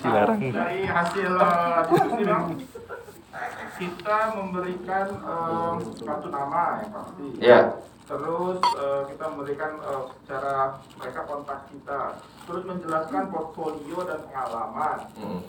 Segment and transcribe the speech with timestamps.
[0.00, 0.40] Dilarang.
[0.40, 2.44] Dari hasil eh, diskusi Bang,
[3.76, 5.72] kita memberikan eh,
[6.04, 7.26] kartu nama yang pasti.
[7.40, 7.60] Ya.
[8.04, 12.00] Terus eh, kita memberikan eh, cara mereka kontak kita.
[12.44, 14.98] Terus menjelaskan portfolio dan pengalaman.
[15.20, 15.40] Hmm.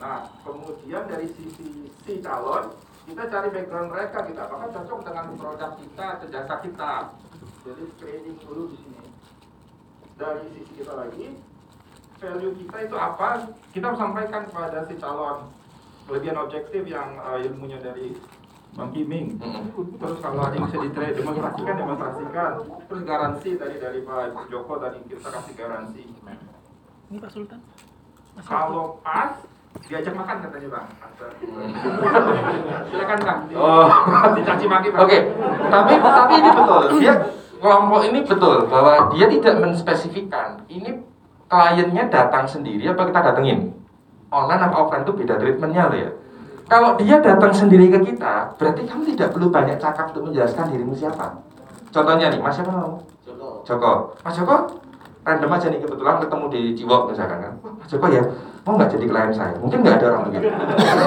[0.00, 2.72] Nah, kemudian dari sisi si calon,
[3.04, 6.92] kita cari background mereka kita apakah cocok dengan produk kita atau jasa kita.
[7.60, 9.04] Jadi screening dulu di sini.
[10.16, 11.36] Dari sisi kita lagi,
[12.20, 13.28] value kita itu apa?
[13.72, 15.48] Kita harus sampaikan kepada si calon
[16.04, 18.12] kelebihan objektif yang eh, ilmunya dari
[18.76, 19.34] Bang Kiming.
[19.42, 19.66] Hmm.
[19.74, 22.52] Terus kalau ada yang bisa di demonstrasikan, demonstrasikan.
[22.86, 26.02] Terus garansi tadi dari Pak Joko tadi kita kasih garansi.
[27.10, 27.58] Ini Pak Sultan.
[28.46, 29.42] Kalau pas
[29.86, 30.86] diajak makan katanya bang.
[32.90, 33.38] Silakan bang.
[33.50, 33.90] Di- Oh.
[34.38, 35.02] Dicaci maki bang.
[35.02, 35.18] Oke,
[35.66, 36.82] tapi tapi ini betul.
[37.02, 37.14] Dia
[37.62, 40.62] kelompok ini betul bahwa dia tidak menspesifikkan.
[40.70, 40.90] Ini
[41.50, 43.74] kliennya datang sendiri apa kita datengin?
[44.30, 46.10] Online apa offline itu beda treatmentnya loh ya.
[46.70, 50.94] Kalau dia datang sendiri ke kita, berarti kamu tidak perlu banyak cakap untuk menjelaskan dirimu
[50.94, 51.34] siapa.
[51.90, 52.94] Contohnya nih, Mas siapa nama?
[53.26, 53.66] Joko.
[53.66, 53.92] Joko.
[54.22, 54.78] Mas Joko,
[55.26, 57.54] random aja nih kebetulan ketemu di Ciwok misalkan kan.
[57.58, 58.22] Mas Joko ya,
[58.62, 59.58] mau nggak jadi klien saya?
[59.58, 60.46] Mungkin nggak ada orang begitu.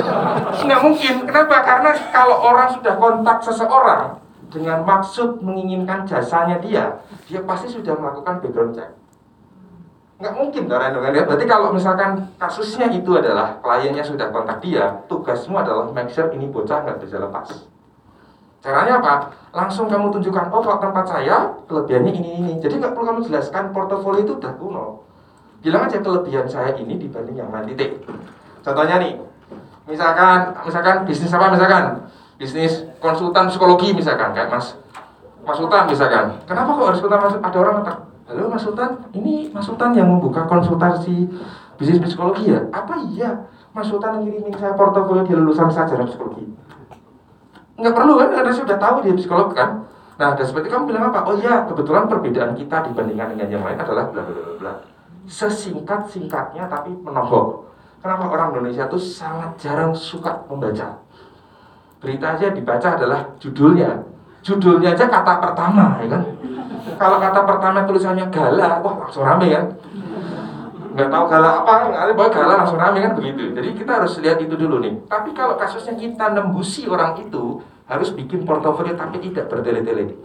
[0.64, 1.14] nggak mungkin.
[1.28, 1.56] Kenapa?
[1.60, 4.16] Karena kalau orang sudah kontak seseorang
[4.48, 8.99] dengan maksud menginginkan jasanya dia, dia pasti sudah melakukan background check.
[10.20, 11.12] Nggak mungkin random kan?
[11.24, 16.44] Berarti kalau misalkan kasusnya itu adalah kliennya sudah kontak dia, tugasmu adalah make sure ini
[16.44, 17.48] bocah nggak bisa lepas.
[18.60, 19.32] Caranya apa?
[19.56, 22.52] Langsung kamu tunjukkan, oh kalau tempat saya kelebihannya ini ini.
[22.60, 24.86] Jadi nggak perlu kamu jelaskan portofolio itu udah kuno.
[25.64, 28.04] Bilang aja kelebihan saya ini dibanding yang lain titik.
[28.60, 29.16] Contohnya nih,
[29.88, 31.84] misalkan misalkan bisnis apa misalkan
[32.36, 34.76] bisnis konsultan psikologi misalkan kayak Mas
[35.48, 36.36] Mas Sultan misalkan.
[36.44, 37.34] Kenapa kok harus Sultan Mas?
[37.40, 37.76] Ada orang
[38.30, 41.26] halo Mas Sultan, ini Mas Sultan yang membuka konsultasi
[41.74, 42.62] bisnis psikologi ya?
[42.70, 43.50] Apa iya?
[43.74, 46.46] Mas Sultan ngirimin saya portofolio dia lulusan sarjana psikologi.
[47.74, 49.82] Nggak perlu kan karena sudah tahu dia psikolog kan?
[50.14, 51.26] Nah dan seperti kamu bilang apa?
[51.26, 54.72] Oh iya kebetulan perbedaan kita dibandingkan dengan yang lain adalah bla bla bla bla.
[55.26, 57.66] Sesingkat singkatnya tapi menohok
[57.98, 61.02] kenapa orang Indonesia tuh sangat jarang suka membaca?
[61.98, 64.06] Berita aja dibaca adalah judulnya
[64.40, 66.22] judulnya aja kata pertama ya kan?
[66.96, 69.64] Kalau kata pertama tulisannya gala wah langsung rame kan?
[70.90, 73.12] Nggak tahu gala apa nggak ada bahwa gala langsung rame kan?
[73.16, 73.52] Begitu.
[73.56, 74.94] Jadi kita harus lihat itu dulu nih.
[75.08, 80.16] Tapi kalau kasusnya kita nembusi orang itu harus bikin portofolio tapi tidak bertele-tele.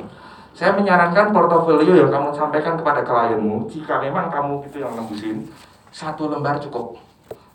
[0.56, 5.52] Saya menyarankan portofolio yang kamu sampaikan kepada klienmu jika memang kamu itu yang nembusin
[5.92, 6.96] satu lembar cukup.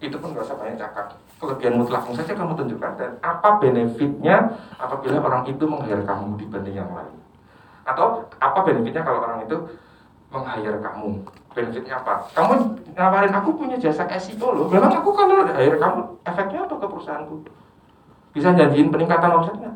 [0.00, 5.24] Itu pun nggak usah banyak cakap kelebihan mutlak saja kamu tunjukkan dan apa benefitnya apabila
[5.24, 7.16] orang itu meng-hire kamu dibanding yang lain
[7.88, 9.56] atau apa benefitnya kalau orang itu
[10.30, 12.30] meng-hire kamu benefitnya apa?
[12.30, 12.52] Kamu
[12.94, 14.66] nawarin aku punya jasa SEO loh.
[14.70, 17.34] Memang aku kalau hire kamu efeknya apa ke perusahaanku?
[18.30, 19.74] Bisa janjiin peningkatan omset nggak?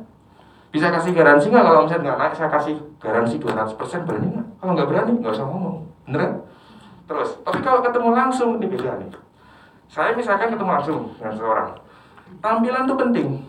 [0.70, 2.34] Bisa kasih garansi nggak kalau omset nggak naik?
[2.38, 4.46] Saya kasih garansi 200% berani nggak?
[4.62, 5.76] Kalau nggak berani nggak usah ngomong,
[6.06, 6.32] bener kan?
[7.04, 9.10] Terus, tapi kalau ketemu langsung ini beda nih.
[9.94, 11.70] Saya misalkan ketemu langsung dengan seorang,
[12.42, 13.46] tampilan tuh penting.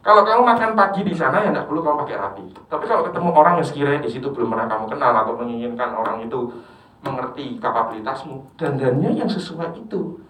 [0.00, 2.46] Kalau kamu makan pagi di sana ya nggak perlu kamu pakai rapi.
[2.70, 6.22] Tapi kalau ketemu orang yang sekiranya di situ belum pernah kamu kenal atau menginginkan orang
[6.22, 6.54] itu
[7.02, 10.22] mengerti kapabilitasmu dandannya yang sesuai itu.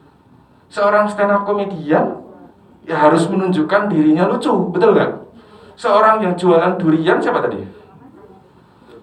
[0.73, 2.25] Seorang stand up komedian
[2.89, 5.21] ya harus menunjukkan dirinya lucu betul nggak?
[5.77, 7.61] Seorang yang jualan durian siapa tadi?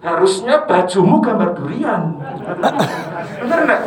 [0.02, 2.18] Harusnya bajumu gambar durian.
[3.38, 3.82] Bener nggak?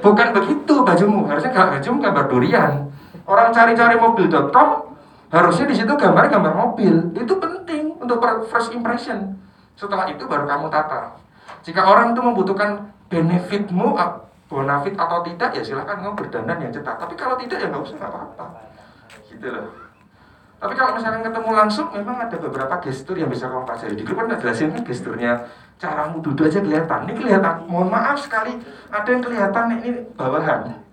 [0.00, 0.63] Bukan begitu
[0.94, 2.72] bajumu harusnya nggak bajumu gambar durian
[3.26, 4.68] orang cari-cari mobil.com
[5.34, 9.34] harusnya di situ gambar gambar mobil itu penting untuk first impression
[9.74, 11.24] setelah itu baru kamu tata
[11.64, 13.96] jika orang itu membutuhkan benefitmu,
[14.52, 17.00] bonafit atau tidak, ya silahkan kamu berdandan yang cetak.
[17.00, 18.46] Tapi kalau tidak, ya nggak usah, nggak apa-apa.
[19.32, 19.72] Gitu loh.
[20.60, 23.94] Tapi kalau misalkan ketemu langsung, memang ada beberapa gestur yang bisa kamu pelajari.
[23.96, 25.32] Di grup kan jelasin kan gesturnya,
[25.80, 26.98] caramu duduk aja kelihatan.
[27.08, 28.60] Ini kelihatan, mohon maaf sekali,
[28.92, 30.83] ada yang kelihatan ini bawahan.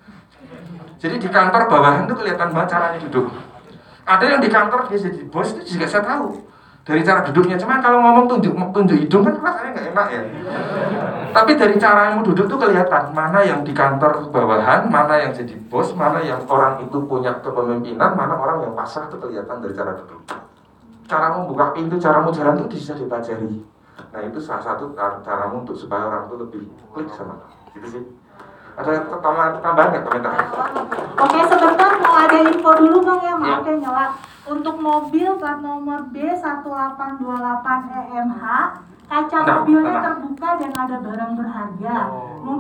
[1.02, 3.34] Jadi di kantor bawahan itu kelihatan banget caranya duduk.
[4.06, 6.38] Ada yang di kantor dia jadi bos itu juga saya tahu.
[6.86, 7.58] Dari cara duduknya.
[7.58, 10.22] Cuman kalau ngomong tunjuk tunjuk hidung kan rasanya nggak enak ya.
[11.34, 15.58] Tapi dari cara kamu duduk tuh kelihatan mana yang di kantor bawahan mana yang jadi
[15.74, 19.98] bos mana yang orang itu punya kepemimpinan mana orang yang pasrah tuh kelihatan dari cara
[19.98, 20.22] duduk.
[21.10, 23.58] Cara membuka pintu caramu jalan tuh bisa dipelajari.
[24.14, 24.94] Nah itu salah satu
[25.26, 28.04] caramu untuk supaya orang tuh lebih klik sama gitu sih
[28.82, 30.34] ada tambahan tambahan nggak komentar
[31.22, 34.06] Oke, sebentar mau ada info dulu Bang ya, maaf ya nyala.
[34.42, 38.44] Untuk mobil plat nomor B1828 EMH,
[39.06, 40.04] kaca Nah, mobilnya nah.
[40.10, 41.96] terbuka dan ada barang berharga.
[42.10, 42.42] Oh.
[42.42, 42.60] Mungkin